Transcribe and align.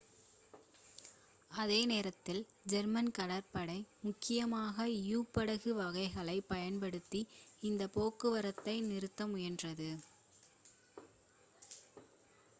அதே 1.51 1.79
நேரத்தில் 1.85 2.39
ஜெர்மன் 2.65 3.11
கடற்படை 3.11 3.75
முக்கியமாக 3.99 4.77
யு-படகு 5.03 5.73
வகைகளைப் 5.73 6.47
பயன்படுத்தி 6.47 7.21
இந்த 7.63 7.85
போக்குவரத்தை 7.89 8.75
நிறுத்த 8.87 9.27
முயன்றது 9.27 9.91